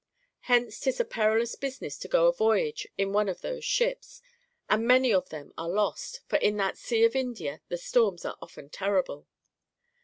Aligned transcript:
Hence 0.49 0.79
'tis 0.79 0.99
a 0.99 1.05
perilous 1.05 1.53
business 1.53 1.95
to 1.99 2.07
go 2.07 2.25
a 2.25 2.33
voyage 2.33 2.87
in 2.97 3.13
one 3.13 3.29
of 3.29 3.41
those 3.41 3.63
ships, 3.63 4.19
and 4.67 4.87
many 4.87 5.13
of 5.13 5.29
them 5.29 5.53
are 5.59 5.69
lost, 5.69 6.21
for 6.27 6.37
in 6.37 6.57
that 6.57 6.75
Sea 6.75 7.03
of 7.03 7.15
India 7.15 7.61
the 7.67 7.77
storms 7.77 8.25
are 8.25 8.35
often 8.41 8.71
terrible. 8.71 9.27